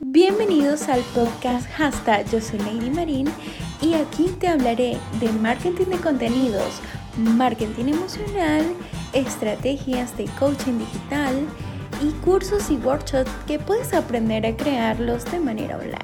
[0.00, 3.26] Bienvenidos al podcast Hashtag Yo soy Lady Marín
[3.82, 6.80] y aquí te hablaré de marketing de contenidos,
[7.16, 8.64] marketing emocional,
[9.12, 11.34] estrategias de coaching digital
[12.00, 15.98] y cursos y workshops que puedes aprender a crearlos de manera online.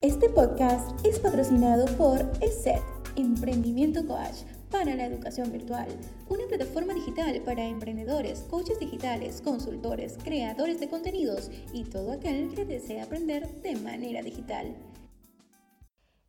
[0.00, 2.80] Este podcast es patrocinado por ESET,
[3.16, 5.88] Emprendimiento Coach para la educación virtual,
[6.28, 12.64] una plataforma digital para emprendedores, coaches digitales, consultores, creadores de contenidos y todo aquel que
[12.64, 14.76] desea aprender de manera digital.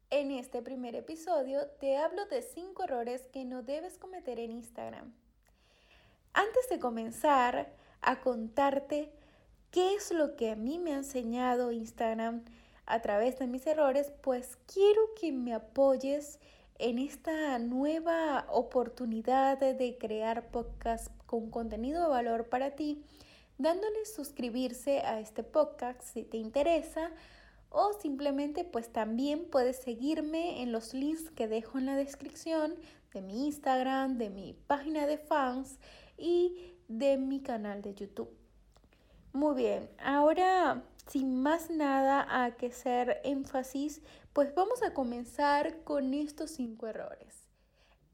[0.09, 5.13] En este primer episodio te hablo de 5 errores que no debes cometer en Instagram.
[6.33, 9.13] Antes de comenzar a contarte
[9.69, 12.43] qué es lo que a mí me ha enseñado Instagram
[12.85, 16.39] a través de mis errores, pues quiero que me apoyes
[16.81, 23.03] en esta nueva oportunidad de crear podcast con contenido de valor para ti,
[23.59, 27.11] dándole suscribirse a este podcast si te interesa
[27.69, 32.73] o simplemente pues también puedes seguirme en los links que dejo en la descripción
[33.13, 35.77] de mi Instagram, de mi página de fans
[36.17, 38.35] y de mi canal de YouTube.
[39.33, 44.01] Muy bien, ahora sin más nada a que hacer énfasis,
[44.33, 47.47] pues vamos a comenzar con estos cinco errores.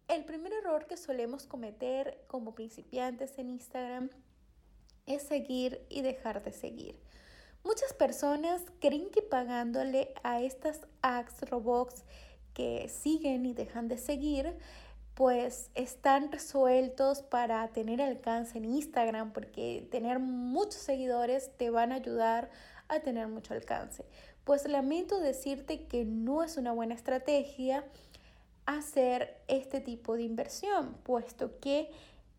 [0.07, 4.09] El primer error que solemos cometer como principiantes en Instagram
[5.05, 6.99] es seguir y dejar de seguir.
[7.63, 12.03] Muchas personas creen que pagándole a estas ads robots
[12.53, 14.57] que siguen y dejan de seguir,
[15.13, 21.95] pues están resueltos para tener alcance en Instagram, porque tener muchos seguidores te van a
[21.95, 22.49] ayudar
[22.87, 24.05] a tener mucho alcance.
[24.47, 27.83] Pues lamento decirte que no es una buena estrategia
[28.65, 31.91] hacer este tipo de inversión, puesto que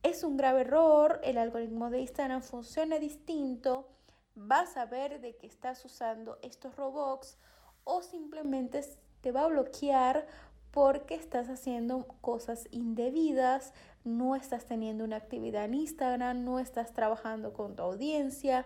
[0.03, 3.91] es un grave error, el algoritmo de Instagram funciona distinto,
[4.35, 7.37] vas a ver de que estás usando estos robots
[7.85, 8.83] o simplemente
[9.21, 10.27] te va a bloquear
[10.71, 13.75] porque estás haciendo cosas indebidas,
[14.05, 18.65] no estás teniendo una actividad en Instagram, no estás trabajando con tu audiencia,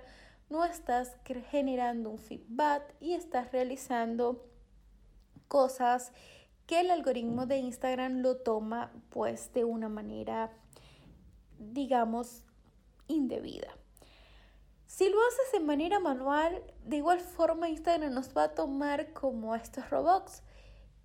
[0.50, 1.16] no estás
[1.50, 4.44] generando un feedback y estás realizando
[5.48, 6.12] cosas
[6.66, 10.50] que el algoritmo de Instagram lo toma pues de una manera
[11.58, 12.44] digamos
[13.08, 13.68] indebida.
[14.86, 19.54] Si lo haces de manera manual, de igual forma Instagram nos va a tomar como
[19.54, 20.42] estos robots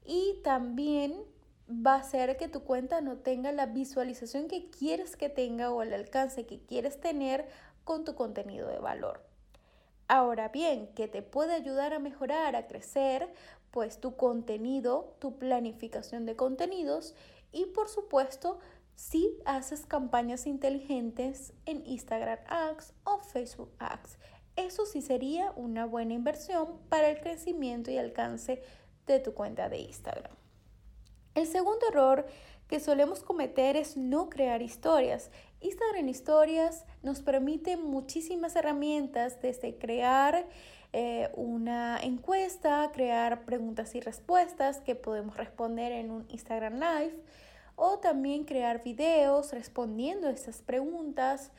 [0.06, 1.24] y también
[1.70, 5.82] va a hacer que tu cuenta no tenga la visualización que quieres que tenga o
[5.82, 7.48] el alcance que quieres tener
[7.84, 9.27] con tu contenido de valor.
[10.08, 13.34] Ahora bien, que te puede ayudar a mejorar, a crecer,
[13.72, 17.14] pues tu contenido, tu planificación de contenidos
[17.52, 18.60] y por supuesto
[18.96, 24.18] si haces campañas inteligentes en Instagram Ads o Facebook Ads.
[24.56, 28.64] Eso sí sería una buena inversión para el crecimiento y alcance
[29.06, 30.36] de tu cuenta de Instagram.
[31.36, 32.26] El segundo error
[32.68, 35.30] que solemos cometer es no crear historias.
[35.62, 40.48] Instagram Historias nos permite muchísimas herramientas desde crear
[40.94, 47.16] eh, una encuesta, crear preguntas y respuestas que podemos responder en un Instagram Live
[47.76, 51.52] o también crear videos respondiendo a estas preguntas.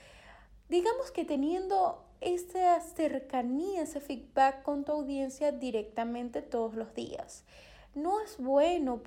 [0.68, 7.44] Digamos que teniendo esa cercanía, ese feedback con tu audiencia directamente todos los días.
[7.94, 9.02] No es bueno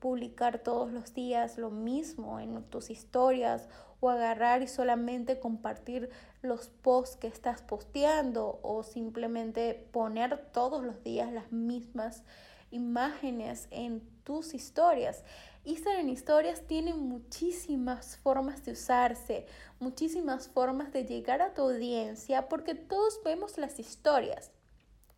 [0.00, 3.68] publicar todos los días lo mismo en tus historias
[4.00, 6.10] o agarrar y solamente compartir
[6.42, 12.22] los posts que estás posteando o simplemente poner todos los días las mismas
[12.70, 15.22] imágenes en tus historias.
[15.64, 19.46] Instagram Historias tiene muchísimas formas de usarse,
[19.80, 24.50] muchísimas formas de llegar a tu audiencia porque todos vemos las historias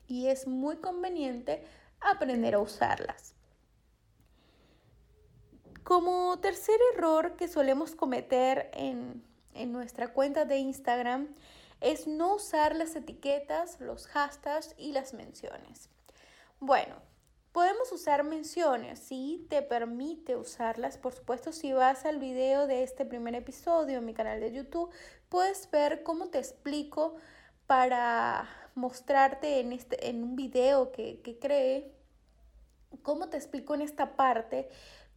[0.06, 1.64] y es muy conveniente
[2.00, 3.34] aprender a usarlas.
[5.82, 9.24] Como tercer error que solemos cometer en,
[9.54, 11.28] en nuestra cuenta de Instagram
[11.80, 15.90] es no usar las etiquetas, los hashtags y las menciones.
[16.58, 16.96] Bueno,
[17.52, 20.98] podemos usar menciones, si te permite usarlas.
[20.98, 24.90] Por supuesto, si vas al video de este primer episodio en mi canal de YouTube,
[25.28, 27.16] puedes ver cómo te explico
[27.66, 31.92] para mostrarte en, este, en un video que, que creé,
[33.02, 34.68] cómo te explico en esta parte,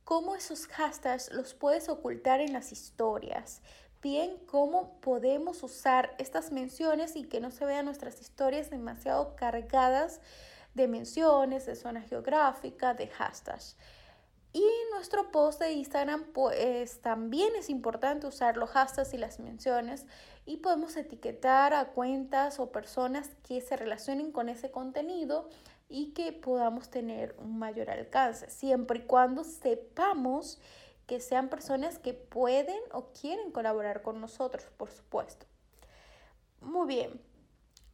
[0.04, 3.62] cómo esos hashtags los puedes ocultar en las historias.
[4.02, 10.22] Bien, cómo podemos usar estas menciones y que no se vean nuestras historias demasiado cargadas
[10.74, 13.76] de menciones, de zona geográfica, de hashtags.
[14.52, 19.40] Y en nuestro post de Instagram, pues también es importante usar los hashtags y las
[19.40, 20.08] menciones
[20.46, 25.48] y podemos etiquetar a cuentas o personas que se relacionen con ese contenido
[25.88, 30.60] y que podamos tener un mayor alcance, siempre y cuando sepamos
[31.06, 35.46] que sean personas que pueden o quieren colaborar con nosotros, por supuesto.
[36.62, 37.22] Muy bien,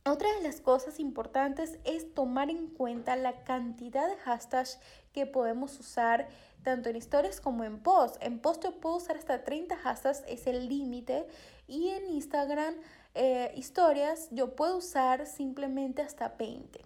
[0.08, 4.80] otra de las cosas importantes es tomar en cuenta la cantidad de hashtags
[5.14, 6.28] que podemos usar
[6.64, 8.20] tanto en historias como en posts.
[8.22, 11.26] En post yo puedo usar hasta 30 hashtags, es el límite.
[11.68, 12.76] Y en Instagram,
[13.16, 16.86] eh, historias, yo puedo usar simplemente hasta 20.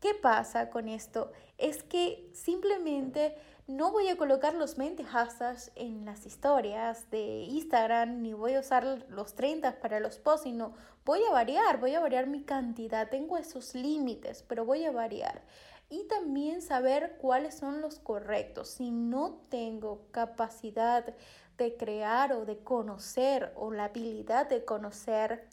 [0.00, 1.32] ¿Qué pasa con esto?
[1.56, 3.34] Es que simplemente
[3.66, 8.60] no voy a colocar los 20 hashtags en las historias de Instagram, ni voy a
[8.60, 10.74] usar los 30 para los posts, sino
[11.04, 13.08] voy a variar, voy a variar mi cantidad.
[13.08, 15.42] Tengo esos límites, pero voy a variar.
[15.88, 18.68] Y también saber cuáles son los correctos.
[18.68, 21.14] Si no tengo capacidad
[21.56, 25.48] de crear o de conocer o la habilidad de conocer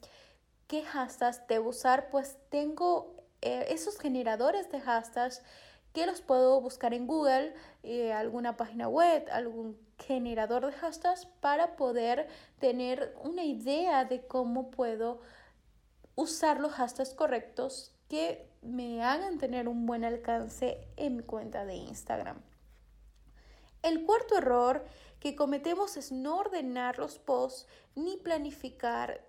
[0.68, 5.44] qué hashtags debo usar, pues tengo eh, esos generadores de hashtags
[5.94, 7.54] que los puedo buscar en Google,
[7.84, 12.28] eh, alguna página web, algún generador de hashtags para poder
[12.60, 15.22] tener una idea de cómo puedo
[16.16, 21.76] usar los hashtags correctos que me hagan tener un buen alcance en mi cuenta de
[21.76, 22.42] Instagram.
[23.82, 24.86] El cuarto error
[25.20, 29.26] que cometemos es no ordenar los posts ni planificar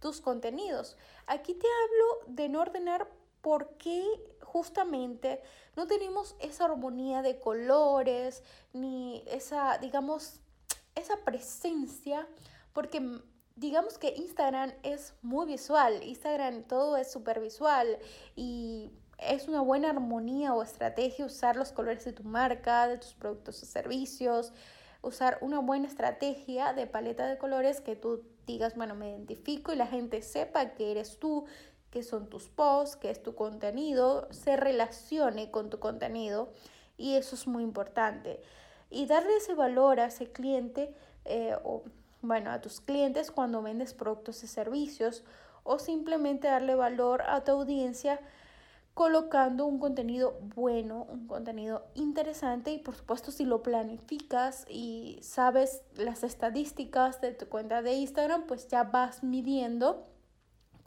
[0.00, 0.96] tus contenidos.
[1.26, 3.08] Aquí te hablo de no ordenar
[3.40, 4.04] ¿Por qué
[4.42, 5.42] justamente
[5.76, 8.42] no tenemos esa armonía de colores
[8.72, 10.40] ni esa, digamos,
[10.94, 12.26] esa presencia?
[12.72, 13.22] Porque
[13.56, 17.98] digamos que Instagram es muy visual, Instagram todo es súper visual
[18.34, 23.14] y es una buena armonía o estrategia usar los colores de tu marca, de tus
[23.14, 24.52] productos o servicios,
[25.02, 29.76] usar una buena estrategia de paleta de colores que tú digas, bueno, me identifico y
[29.76, 31.44] la gente sepa que eres tú,
[31.90, 36.52] que son tus posts, que es tu contenido, se relacione con tu contenido
[36.96, 38.40] y eso es muy importante.
[38.90, 40.94] Y darle ese valor a ese cliente
[41.24, 41.82] eh, o,
[42.22, 45.24] bueno, a tus clientes cuando vendes productos y servicios
[45.62, 48.20] o simplemente darle valor a tu audiencia
[48.94, 55.82] colocando un contenido bueno, un contenido interesante y por supuesto si lo planificas y sabes
[55.96, 60.09] las estadísticas de tu cuenta de Instagram, pues ya vas midiendo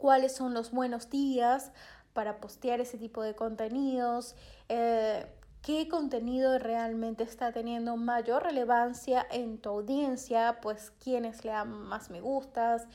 [0.04, 1.72] cuáles son los buenos días
[2.12, 4.36] para postear ese tipo de contenidos,
[4.68, 5.24] eh,
[5.62, 12.10] qué contenido realmente está teniendo mayor relevancia en tu audiencia, pues quiénes le dan más
[12.10, 12.86] me gustas,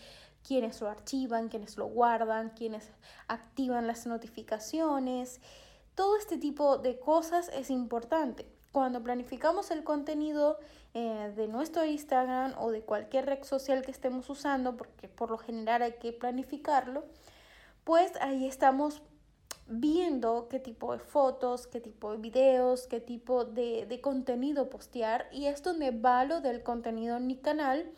[0.47, 2.91] quiénes lo archivan, quiénes lo guardan, quiénes
[3.27, 5.41] activan las notificaciones.
[5.95, 8.45] Todo este tipo de cosas es importante.
[8.71, 10.57] Cuando planificamos el contenido
[10.93, 15.37] eh, de nuestro Instagram o de cualquier red social que estemos usando, porque por lo
[15.37, 17.03] general hay que planificarlo,
[17.83, 19.01] pues ahí estamos
[19.67, 25.27] viendo qué tipo de fotos, qué tipo de videos, qué tipo de, de contenido postear.
[25.31, 27.91] Y es donde va lo del contenido en mi canal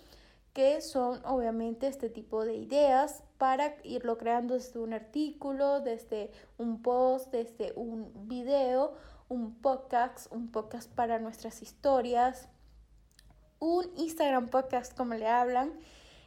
[0.53, 6.81] que son obviamente este tipo de ideas para irlo creando desde un artículo, desde un
[6.81, 8.93] post, desde un video,
[9.31, 12.49] un podcast, un podcast para nuestras historias,
[13.59, 15.71] un Instagram podcast como le hablan.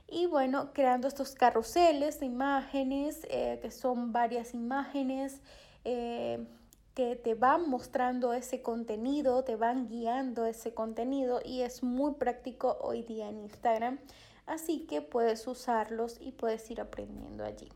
[0.09, 5.43] Y bueno, creando estos carruseles de imágenes, eh, que son varias imágenes
[5.84, 6.46] eh,
[6.94, 12.79] que te van mostrando ese contenido, te van guiando ese contenido y es muy práctico
[12.81, 13.99] hoy día en Instagram.
[14.46, 17.69] Así que puedes usarlos y puedes ir aprendiendo allí.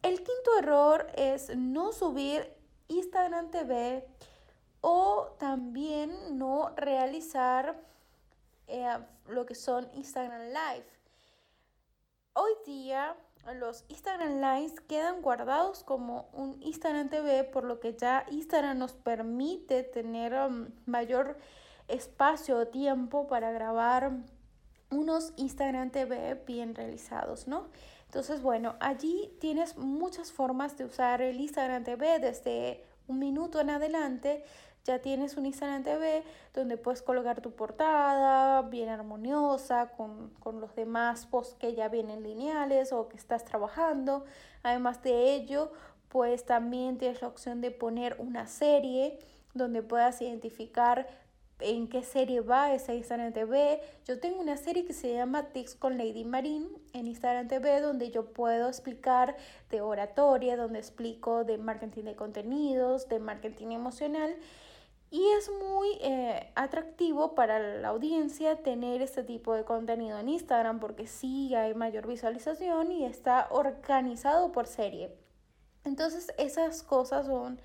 [0.00, 2.57] El quinto error es no subir
[2.88, 4.04] Instagram TV
[4.80, 7.80] o también no realizar
[8.66, 10.86] eh, lo que son Instagram Live.
[12.34, 13.16] Hoy día
[13.54, 18.92] los Instagram Lives quedan guardados como un Instagram TV, por lo que ya Instagram nos
[18.92, 21.38] permite tener um, mayor
[21.88, 24.12] espacio o tiempo para grabar
[24.90, 27.68] unos Instagram TV bien realizados, ¿no?
[28.08, 33.68] Entonces, bueno, allí tienes muchas formas de usar el Instagram TV desde un minuto en
[33.68, 34.44] adelante.
[34.84, 36.24] Ya tienes un Instagram TV
[36.54, 42.22] donde puedes colocar tu portada bien armoniosa con, con los demás posts que ya vienen
[42.22, 44.24] lineales o que estás trabajando.
[44.62, 45.70] Además de ello,
[46.08, 49.18] pues también tienes la opción de poner una serie
[49.52, 51.06] donde puedas identificar
[51.60, 53.80] en qué serie va esa Instagram TV.
[54.06, 58.10] Yo tengo una serie que se llama Tics con Lady Marine en Instagram TV donde
[58.10, 59.36] yo puedo explicar
[59.70, 64.36] de oratoria, donde explico de marketing de contenidos, de marketing emocional
[65.10, 70.80] Y es muy eh, atractivo para la audiencia tener este tipo de contenido en Instagram
[70.80, 75.14] porque sí hay mayor visualización y está organizado por serie.
[75.84, 77.58] Entonces esas cosas son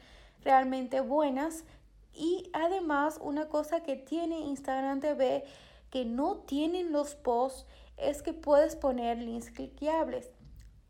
[0.43, 1.65] realmente buenas
[2.13, 5.43] y además una cosa que tiene Instagram TV
[5.89, 7.65] que no tienen los posts
[7.98, 10.32] es que puedes poner links cliqueables.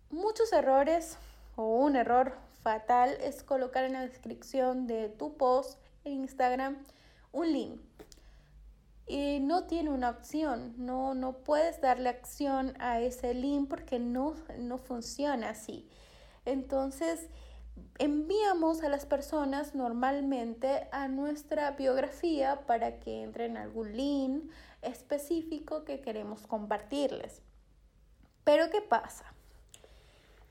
[0.09, 1.17] Muchos errores
[1.55, 6.77] o un error fatal es colocar en la descripción de tu post en Instagram
[7.31, 7.81] un link.
[9.05, 14.35] Y no tiene una opción, no, no puedes darle acción a ese link porque no,
[14.57, 15.89] no funciona así.
[16.45, 17.27] Entonces,
[17.99, 24.51] enviamos a las personas normalmente a nuestra biografía para que entren algún link
[24.81, 27.41] específico que queremos compartirles.
[28.43, 29.25] Pero ¿qué pasa?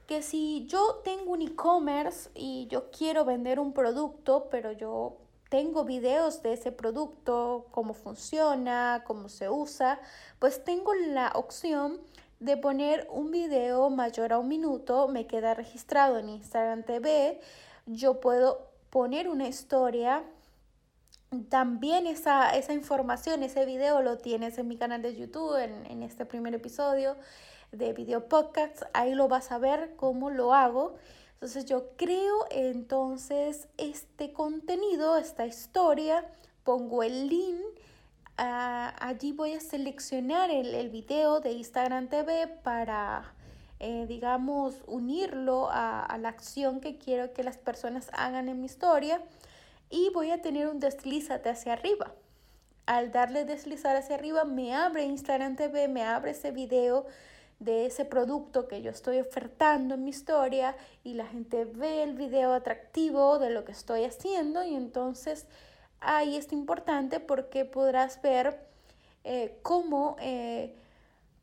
[0.07, 5.85] Que si yo tengo un e-commerce y yo quiero vender un producto, pero yo tengo
[5.85, 10.00] videos de ese producto, cómo funciona, cómo se usa,
[10.38, 12.00] pues tengo la opción
[12.42, 17.40] de poner un video mayor a un minuto, me queda registrado en Instagram TV,
[17.87, 20.25] yo puedo poner una historia,
[21.49, 26.02] también esa, esa información, ese video lo tienes en mi canal de YouTube, en, en
[26.02, 27.16] este primer episodio
[27.70, 30.96] de Video Podcast, ahí lo vas a ver cómo lo hago.
[31.34, 36.26] Entonces yo creo entonces este contenido, esta historia,
[36.64, 37.61] pongo el link,
[38.42, 43.34] ah, allí voy a seleccionar el, video de Instagram TV para,
[43.78, 48.66] eh, digamos, unirlo a, a la acción que quiero que las personas hagan en mi
[48.66, 49.22] historia
[49.90, 52.12] y voy a tener un deslizate hacia arriba.
[52.87, 57.06] Al darle deslizar hacia arriba me abre Instagram TV, me abre ese video
[57.61, 62.14] de ese producto que yo estoy ofertando en mi historia y la gente ve el
[62.14, 65.46] video atractivo de lo que estoy haciendo y entonces
[66.02, 68.59] ahí es importante porque podrás ver
[69.25, 70.75] eh, cómo eh,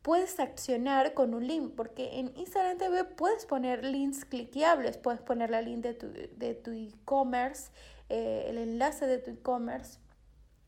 [0.02, 5.50] puedes accionar con un link porque en Instagram TV puedes poner links cliqueables, puedes poner
[5.50, 7.70] la link de tu, de tu e-commerce,
[8.08, 9.98] eh, el enlace de tu e-commerce,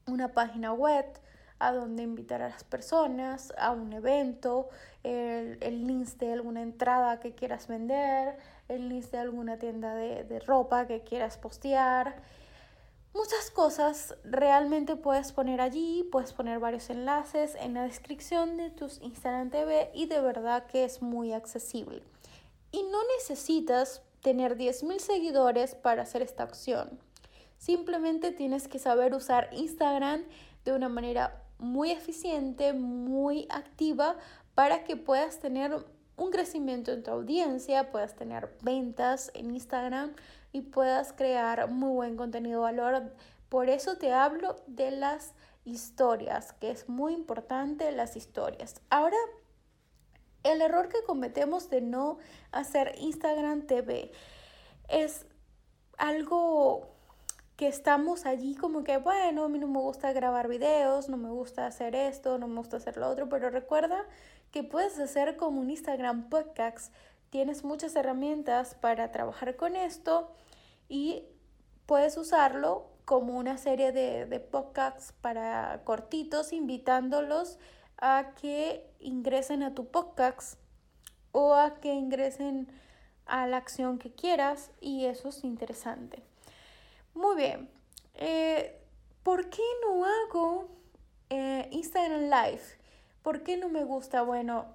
[0.07, 1.07] una página web,
[1.59, 4.69] a dónde invitar a las personas, a un evento,
[5.05, 8.37] el, el link de alguna entrada que quieras vender,
[8.69, 12.17] el link de alguna tienda de, de ropa que quieras postear.
[13.15, 19.03] Muchas cosas realmente puedes poner allí, puedes poner varios enlaces en la descripción de tus
[19.03, 22.03] Instagram TV y de verdad que es muy accesible.
[22.71, 26.99] Y no necesitas tener 10.000 seguidores para hacer esta acción.
[27.59, 30.25] Simplemente tienes que saber usar Instagram
[30.65, 34.17] de una manera muy eficiente, muy activa
[34.55, 35.85] para que puedas tener
[36.23, 40.15] un crecimiento en tu audiencia, puedas tener ventas en Instagram
[40.53, 43.13] y puedas crear muy buen contenido valor.
[43.49, 48.81] Por eso te hablo de las historias, que es muy importante las historias.
[48.91, 49.17] Ahora,
[50.45, 52.19] el error que cometemos de no
[52.51, 54.13] hacer Instagram TV
[54.89, 55.27] es
[55.99, 56.89] algo
[57.57, 61.31] que estamos allí como que, bueno, a mí no me gusta grabar videos, no me
[61.31, 64.05] gusta hacer esto, no me gusta hacer lo otro, pero recuerda
[64.53, 66.95] que puedes hacer como un Instagram podcast,
[67.31, 70.31] tienes muchas herramientas para trabajar con esto
[70.89, 71.25] y
[71.87, 77.59] puedes usarlo como una serie de, de podcasts para cortitos, invitándolos
[77.97, 80.59] a que ingresen a tu podcast
[81.33, 82.69] o a que ingresen
[83.27, 86.23] a la acción que quieras y eso es interesante.
[87.15, 87.71] Muy bien.
[88.15, 88.79] Eh,
[89.23, 90.69] ¿Por qué no hago
[91.31, 92.82] eh, Instagram Live?
[93.23, 94.23] ¿Por qué no me gusta?
[94.23, 94.67] Bueno,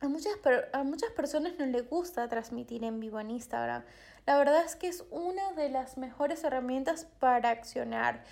[0.00, 0.34] a muchas,
[0.72, 3.84] a muchas personas no les gusta transmitir en vivo en Instagram.
[4.26, 8.24] La verdad es que es una de las mejores herramientas para accionar.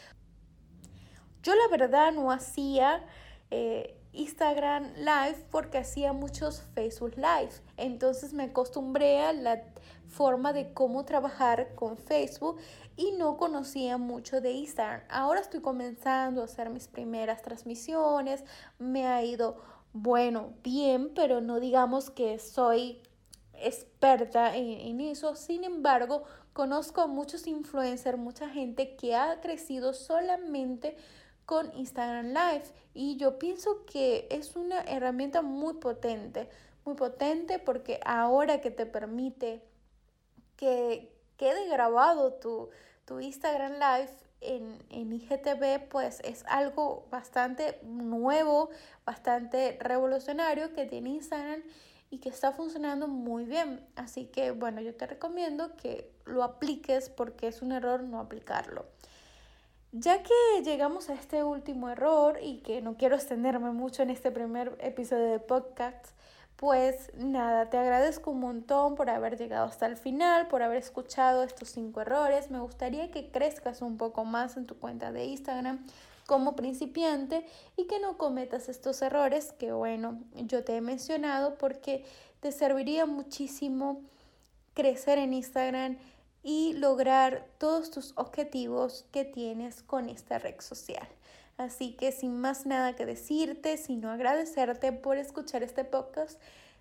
[1.42, 3.04] Yo la verdad no hacía
[3.50, 7.52] eh, Instagram Live porque hacía muchos Facebook Live.
[7.76, 9.62] Entonces me acostumbré a la
[10.08, 12.58] forma de cómo trabajar con Facebook
[12.96, 15.02] y no conocía mucho de Instagram.
[15.08, 18.44] Ahora estoy comenzando a hacer mis primeras transmisiones.
[18.78, 19.56] Me ha ido,
[19.92, 23.02] bueno, bien, pero no digamos que soy
[23.54, 25.34] experta en, en eso.
[25.34, 30.96] Sin embargo, conozco a muchos influencers, mucha gente que ha crecido solamente
[31.46, 36.48] con Instagram Live y yo pienso que es una herramienta muy potente,
[36.84, 39.62] muy potente porque ahora que te permite
[40.56, 42.70] que quede grabado tu,
[43.04, 44.10] tu Instagram Live
[44.40, 48.70] en, en IGTV, pues es algo bastante nuevo,
[49.04, 51.62] bastante revolucionario que tiene Instagram
[52.10, 53.84] y que está funcionando muy bien.
[53.96, 58.86] Así que bueno, yo te recomiendo que lo apliques porque es un error no aplicarlo.
[59.96, 60.34] Ya que
[60.64, 65.26] llegamos a este último error y que no quiero extenderme mucho en este primer episodio
[65.26, 66.06] de podcast,
[66.56, 71.44] pues nada, te agradezco un montón por haber llegado hasta el final, por haber escuchado
[71.44, 72.50] estos cinco errores.
[72.50, 75.86] Me gustaría que crezcas un poco más en tu cuenta de Instagram
[76.26, 77.46] como principiante
[77.76, 82.04] y que no cometas estos errores que bueno, yo te he mencionado porque
[82.40, 84.02] te serviría muchísimo
[84.74, 85.98] crecer en Instagram
[86.44, 91.08] y lograr todos tus objetivos que tienes con esta red social.
[91.56, 96.40] Así que sin más nada que decirte, sino agradecerte por escuchar este podcast,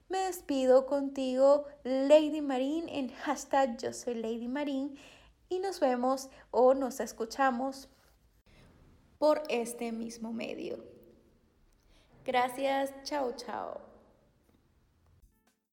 [0.09, 4.95] me despido contigo, Lady Marine, en hashtag yo soy Lady Marine
[5.47, 7.87] y nos vemos o nos escuchamos
[9.17, 10.83] por este mismo medio.
[12.25, 13.92] Gracias, chao, chao.